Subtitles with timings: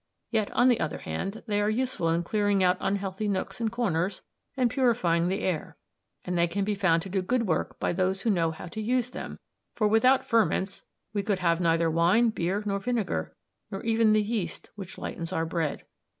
[0.31, 4.23] Yet, on the other hand, they are useful in clearing out unhealthy nooks and corners,
[4.57, 5.77] and purifying the air;
[6.25, 8.81] and they can be made to do good work by those who know how to
[8.81, 9.37] use them;
[9.75, 13.35] for without ferments we could have neither wine, beer, nor vinegar,
[13.69, 15.83] nor even the yeast which lightens our bread.